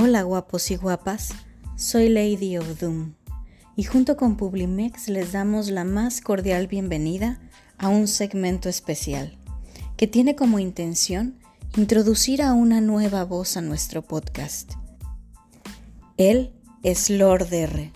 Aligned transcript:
Hola 0.00 0.22
guapos 0.22 0.70
y 0.70 0.76
guapas, 0.76 1.30
soy 1.74 2.08
Lady 2.08 2.56
of 2.56 2.78
Doom 2.78 3.14
y 3.74 3.82
junto 3.82 4.16
con 4.16 4.36
Publimex 4.36 5.08
les 5.08 5.32
damos 5.32 5.70
la 5.70 5.82
más 5.82 6.20
cordial 6.20 6.68
bienvenida 6.68 7.40
a 7.78 7.88
un 7.88 8.06
segmento 8.06 8.68
especial 8.68 9.36
que 9.96 10.06
tiene 10.06 10.36
como 10.36 10.60
intención 10.60 11.40
introducir 11.76 12.42
a 12.42 12.52
una 12.52 12.80
nueva 12.80 13.24
voz 13.24 13.56
a 13.56 13.60
nuestro 13.60 14.02
podcast. 14.02 14.74
Él 16.16 16.52
es 16.84 17.10
Lord 17.10 17.52
R 17.52 17.90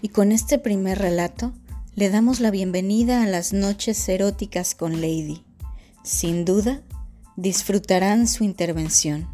y 0.00 0.08
con 0.08 0.32
este 0.32 0.58
primer 0.58 0.98
relato 0.98 1.52
le 1.94 2.08
damos 2.08 2.40
la 2.40 2.50
bienvenida 2.50 3.22
a 3.22 3.26
las 3.26 3.52
noches 3.52 4.08
eróticas 4.08 4.74
con 4.74 5.02
Lady. 5.02 5.44
Sin 6.04 6.46
duda, 6.46 6.80
disfrutarán 7.36 8.28
su 8.28 8.44
intervención. 8.44 9.33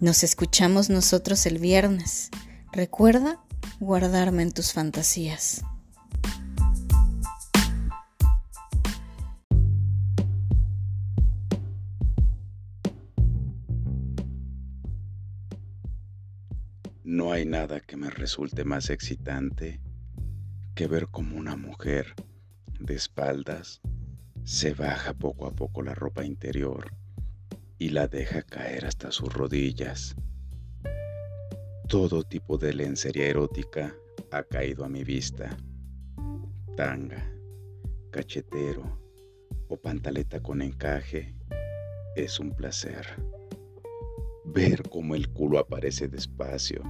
Nos 0.00 0.24
escuchamos 0.24 0.88
nosotros 0.88 1.44
el 1.44 1.58
viernes. 1.58 2.30
Recuerda 2.72 3.38
guardarme 3.80 4.42
en 4.42 4.50
tus 4.50 4.72
fantasías. 4.72 5.62
No 17.04 17.32
hay 17.32 17.44
nada 17.44 17.80
que 17.80 17.98
me 17.98 18.08
resulte 18.08 18.64
más 18.64 18.88
excitante 18.88 19.82
que 20.74 20.86
ver 20.86 21.08
como 21.08 21.36
una 21.36 21.56
mujer 21.56 22.14
de 22.78 22.94
espaldas 22.94 23.82
se 24.44 24.72
baja 24.72 25.12
poco 25.12 25.46
a 25.46 25.52
poco 25.52 25.82
la 25.82 25.94
ropa 25.94 26.24
interior 26.24 26.99
y 27.80 27.88
la 27.88 28.06
deja 28.06 28.42
caer 28.42 28.84
hasta 28.84 29.10
sus 29.10 29.32
rodillas. 29.32 30.14
Todo 31.88 32.22
tipo 32.22 32.58
de 32.58 32.74
lencería 32.74 33.26
erótica 33.26 33.96
ha 34.30 34.42
caído 34.42 34.84
a 34.84 34.88
mi 34.88 35.02
vista. 35.02 35.56
Tanga, 36.76 37.26
cachetero 38.10 39.00
o 39.66 39.76
pantaleta 39.78 40.42
con 40.42 40.60
encaje 40.60 41.34
es 42.16 42.38
un 42.38 42.54
placer. 42.54 43.06
Ver 44.44 44.82
cómo 44.90 45.14
el 45.14 45.30
culo 45.30 45.58
aparece 45.58 46.06
despacio 46.06 46.82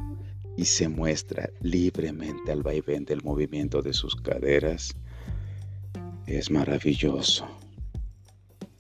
y 0.56 0.64
se 0.64 0.88
muestra 0.88 1.50
libremente 1.60 2.50
al 2.50 2.64
vaivén 2.64 3.04
del 3.04 3.22
movimiento 3.22 3.80
de 3.80 3.92
sus 3.92 4.16
caderas 4.16 4.96
es 6.26 6.50
maravilloso. 6.50 7.46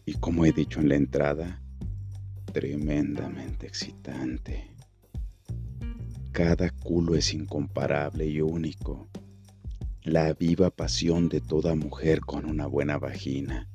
Y 0.04 0.14
como 0.14 0.44
he 0.44 0.50
dicho 0.50 0.80
en 0.80 0.88
la 0.88 0.96
entrada, 0.96 1.62
tremendamente 2.52 3.66
excitante. 3.66 4.70
Cada 6.32 6.70
culo 6.70 7.14
es 7.14 7.32
incomparable 7.32 8.26
y 8.26 8.40
único, 8.40 9.08
la 10.02 10.32
viva 10.32 10.70
pasión 10.70 11.28
de 11.28 11.40
toda 11.40 11.74
mujer 11.74 12.20
con 12.20 12.46
una 12.46 12.66
buena 12.66 12.98
vagina. 12.98 13.68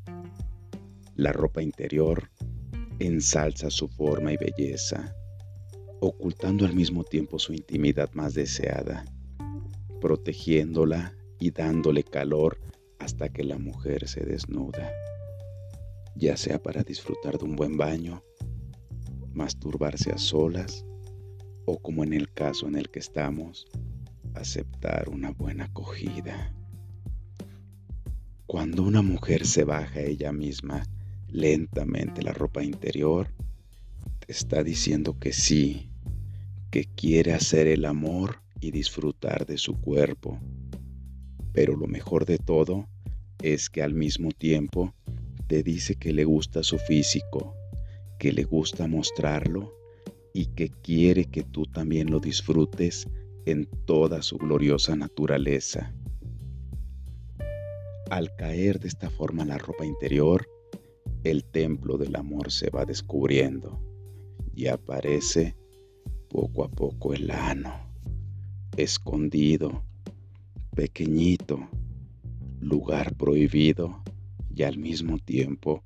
La 1.15 1.31
ropa 1.31 1.61
interior 1.61 2.29
ensalza 2.99 3.69
su 3.69 3.87
forma 3.87 4.33
y 4.33 4.37
belleza, 4.37 5.15
ocultando 5.99 6.65
al 6.65 6.73
mismo 6.73 7.03
tiempo 7.03 7.39
su 7.39 7.53
intimidad 7.53 8.11
más 8.13 8.33
deseada, 8.33 9.05
protegiéndola 10.01 11.15
y 11.39 11.51
dándole 11.51 12.03
calor 12.03 12.59
hasta 12.99 13.29
que 13.29 13.43
la 13.43 13.57
mujer 13.57 14.07
se 14.07 14.25
desnuda, 14.25 14.91
ya 16.15 16.37
sea 16.37 16.61
para 16.61 16.83
disfrutar 16.83 17.37
de 17.37 17.45
un 17.45 17.55
buen 17.55 17.77
baño, 17.77 18.23
masturbarse 19.35 20.11
a 20.11 20.17
solas 20.17 20.85
o 21.65 21.79
como 21.79 22.03
en 22.03 22.13
el 22.13 22.31
caso 22.31 22.67
en 22.67 22.75
el 22.75 22.89
que 22.89 22.99
estamos, 22.99 23.67
aceptar 24.33 25.09
una 25.09 25.31
buena 25.31 25.65
acogida. 25.65 26.53
Cuando 28.45 28.83
una 28.83 29.01
mujer 29.01 29.45
se 29.45 29.63
baja 29.63 30.01
ella 30.01 30.31
misma 30.31 30.83
lentamente 31.27 32.21
la 32.21 32.31
ropa 32.31 32.63
interior, 32.63 33.33
te 34.19 34.31
está 34.31 34.63
diciendo 34.63 35.17
que 35.19 35.33
sí, 35.33 35.89
que 36.71 36.85
quiere 36.85 37.33
hacer 37.33 37.67
el 37.67 37.85
amor 37.85 38.41
y 38.61 38.71
disfrutar 38.71 39.45
de 39.45 39.57
su 39.57 39.73
cuerpo. 39.73 40.39
Pero 41.53 41.75
lo 41.75 41.87
mejor 41.87 42.25
de 42.25 42.37
todo 42.37 42.87
es 43.41 43.69
que 43.69 43.81
al 43.81 43.93
mismo 43.93 44.31
tiempo 44.31 44.93
te 45.47 45.63
dice 45.63 45.95
que 45.95 46.13
le 46.13 46.25
gusta 46.25 46.63
su 46.63 46.77
físico, 46.77 47.55
que 48.25 48.33
le 48.33 48.43
gusta 48.43 48.87
mostrarlo 48.87 49.71
y 50.33 50.47
que 50.47 50.71
quiere 50.71 51.25
que 51.25 51.43
tú 51.43 51.67
también 51.67 52.09
lo 52.09 52.19
disfrutes 52.19 53.07
en 53.45 53.69
toda 53.85 54.23
su 54.23 54.39
gloriosa 54.39 54.95
naturaleza. 54.95 55.93
Al 58.09 58.35
caer 58.35 58.79
de 58.79 58.87
esta 58.87 59.11
forma 59.11 59.45
la 59.45 59.59
ropa 59.59 59.85
interior, 59.85 60.49
el 61.23 61.43
templo 61.43 61.99
del 61.99 62.15
amor 62.15 62.51
se 62.51 62.71
va 62.71 62.83
descubriendo 62.83 63.79
y 64.55 64.69
aparece 64.69 65.55
poco 66.27 66.63
a 66.63 66.67
poco 66.67 67.13
el 67.13 67.29
ano, 67.29 67.75
escondido, 68.75 69.83
pequeñito, 70.75 71.59
lugar 72.59 73.13
prohibido 73.13 74.01
y 74.49 74.63
al 74.63 74.79
mismo 74.79 75.19
tiempo 75.19 75.83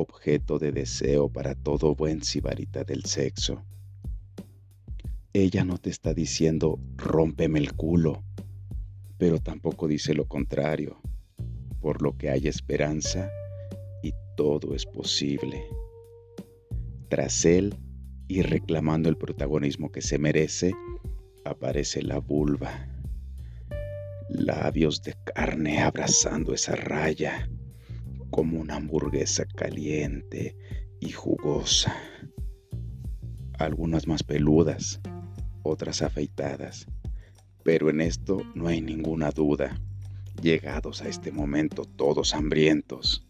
objeto 0.00 0.58
de 0.58 0.72
deseo 0.72 1.28
para 1.28 1.54
todo 1.54 1.94
buen 1.94 2.22
sibarita 2.22 2.84
del 2.84 3.04
sexo. 3.04 3.62
Ella 5.32 5.64
no 5.64 5.78
te 5.78 5.90
está 5.90 6.12
diciendo 6.12 6.80
rómpeme 6.96 7.58
el 7.58 7.74
culo, 7.74 8.24
pero 9.16 9.38
tampoco 9.38 9.86
dice 9.86 10.14
lo 10.14 10.26
contrario, 10.26 11.00
por 11.80 12.02
lo 12.02 12.16
que 12.16 12.30
hay 12.30 12.48
esperanza 12.48 13.30
y 14.02 14.12
todo 14.36 14.74
es 14.74 14.86
posible. 14.86 15.64
Tras 17.08 17.44
él, 17.44 17.76
y 18.26 18.42
reclamando 18.42 19.08
el 19.08 19.16
protagonismo 19.16 19.90
que 19.90 20.02
se 20.02 20.18
merece, 20.18 20.72
aparece 21.44 22.02
la 22.02 22.18
vulva. 22.18 22.88
Labios 24.28 25.02
de 25.02 25.14
carne 25.24 25.80
abrazando 25.80 26.54
esa 26.54 26.76
raya 26.76 27.48
como 28.30 28.60
una 28.60 28.76
hamburguesa 28.76 29.44
caliente 29.44 30.56
y 31.00 31.10
jugosa. 31.10 31.94
Algunas 33.58 34.06
más 34.06 34.22
peludas, 34.22 35.00
otras 35.62 36.02
afeitadas. 36.02 36.86
Pero 37.62 37.90
en 37.90 38.00
esto 38.00 38.42
no 38.54 38.68
hay 38.68 38.80
ninguna 38.80 39.30
duda. 39.30 39.78
Llegados 40.40 41.02
a 41.02 41.08
este 41.08 41.32
momento 41.32 41.84
todos 41.84 42.34
hambrientos. 42.34 43.26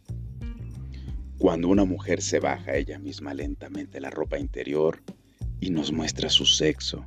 Cuando 1.38 1.69
una 1.69 1.84
mujer 1.84 2.22
se 2.22 2.38
baja 2.38 2.77
ella 2.77 2.99
misma 2.99 3.34
lentamente 3.34 4.00
la 4.00 4.11
ropa 4.11 4.38
interior 4.38 5.03
y 5.59 5.71
nos 5.71 5.91
muestra 5.93 6.28
su 6.28 6.44
sexo, 6.44 7.05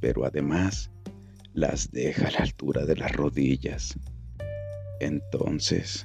pero 0.00 0.26
además 0.26 0.90
las 1.52 1.90
deja 1.92 2.28
a 2.28 2.30
la 2.32 2.38
altura 2.40 2.84
de 2.84 2.96
las 2.96 3.12
rodillas. 3.12 3.98
Entonces 5.00 6.04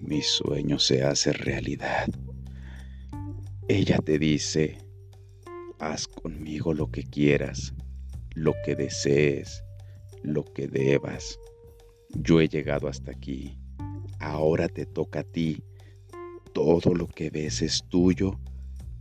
mi 0.00 0.22
sueño 0.22 0.78
se 0.78 1.02
hace 1.02 1.32
realidad. 1.32 2.08
Ella 3.68 3.98
te 3.98 4.18
dice, 4.18 4.78
haz 5.78 6.06
conmigo 6.06 6.72
lo 6.72 6.90
que 6.90 7.02
quieras, 7.02 7.74
lo 8.34 8.54
que 8.64 8.74
desees, 8.74 9.62
lo 10.22 10.44
que 10.44 10.68
debas. 10.68 11.38
Yo 12.14 12.40
he 12.40 12.48
llegado 12.48 12.88
hasta 12.88 13.12
aquí. 13.12 13.58
Ahora 14.18 14.68
te 14.68 14.86
toca 14.86 15.20
a 15.20 15.24
ti. 15.24 15.62
Todo 16.52 16.94
lo 16.94 17.06
que 17.06 17.30
ves 17.30 17.62
es 17.62 17.84
tuyo 17.88 18.38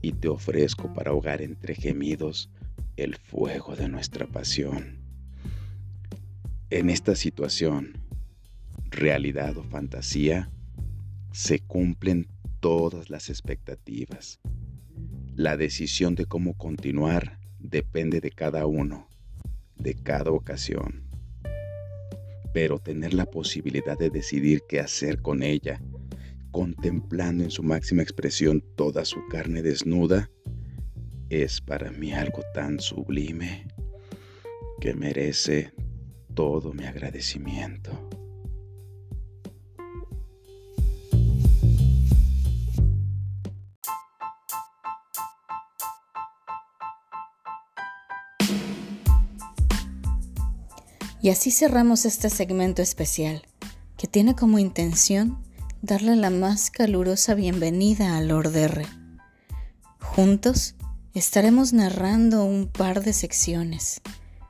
y 0.02 0.12
te 0.12 0.28
ofrezco 0.28 0.94
para 0.94 1.12
ahogar 1.12 1.42
entre 1.42 1.76
gemidos 1.76 2.50
el 2.98 3.16
fuego 3.16 3.76
de 3.76 3.88
nuestra 3.88 4.28
pasión. 4.28 5.00
En 6.70 6.90
esta 6.90 7.16
situación, 7.16 7.94
realidad 8.90 9.58
o 9.58 9.64
fantasía, 9.64 10.52
se 11.32 11.60
cumplen 11.60 12.28
todas 12.60 13.10
las 13.10 13.30
expectativas. 13.30 14.40
La 15.36 15.58
decisión 15.58 16.16
de 16.16 16.26
cómo 16.26 16.58
continuar 16.58 17.40
depende 17.60 18.22
de 18.22 18.32
cada 18.32 18.66
uno, 18.66 19.08
de 19.76 19.96
cada 19.96 20.32
ocasión. 20.32 21.04
Pero 22.54 22.80
tener 22.80 23.14
la 23.14 23.26
posibilidad 23.26 23.98
de 23.98 24.10
decidir 24.10 24.64
qué 24.68 24.80
hacer 24.80 25.22
con 25.22 25.44
ella, 25.44 25.82
contemplando 26.52 27.44
en 27.44 27.52
su 27.52 27.62
máxima 27.62 28.02
expresión 28.02 28.64
toda 28.76 29.06
su 29.06 29.20
carne 29.28 29.62
desnuda, 29.62 30.32
es 31.30 31.62
para 31.62 31.92
mí 31.92 32.14
algo 32.14 32.42
tan 32.54 32.80
sublime 32.80 33.68
que 34.80 34.94
merece 34.94 35.74
todo 36.34 36.74
mi 36.74 36.86
agradecimiento. 36.86 38.17
Y 51.20 51.30
así 51.30 51.50
cerramos 51.50 52.06
este 52.06 52.30
segmento 52.30 52.84
especial, 52.84 53.42
que 53.98 54.08
tiene 54.08 54.36
como 54.36 54.60
intención 54.60 55.44
darle 55.82 56.16
la 56.16 56.30
más 56.30 56.70
calurosa 56.70 57.34
bienvenida 57.34 58.18
a 58.18 58.22
Lord 58.22 58.56
R. 58.56 58.86
Juntos 60.00 60.76
estaremos 61.16 61.74
narrando 61.74 62.44
un 62.46 62.68
par 62.68 63.04
de 63.04 63.14
secciones. 63.14 64.02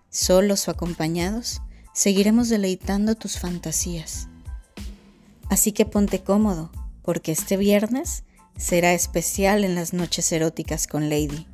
Solos 0.10 0.68
o 0.68 0.72
acompañados, 0.72 1.62
seguiremos 1.94 2.50
deleitando 2.50 3.16
tus 3.16 3.40
fantasías. 3.40 4.28
Así 5.50 5.72
que 5.72 5.86
ponte 5.86 6.22
cómodo, 6.22 6.70
porque 7.02 7.32
este 7.32 7.56
viernes 7.56 8.26
será 8.58 8.94
especial 8.94 9.64
en 9.64 9.74
las 9.74 9.94
noches 9.94 10.30
eróticas 10.34 10.88
con 10.88 11.10
Lady. 11.10 11.48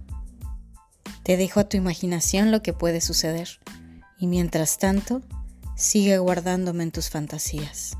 Te 1.21 1.37
dejo 1.37 1.59
a 1.59 1.69
tu 1.69 1.77
imaginación 1.77 2.49
lo 2.49 2.63
que 2.63 2.73
puede 2.73 2.99
suceder 2.99 3.59
y 4.23 4.27
mientras 4.27 4.77
tanto, 4.77 5.21
sigue 5.75 6.17
guardándome 6.17 6.83
en 6.83 6.93
tus 6.93 7.09
fantasías. 7.09 7.97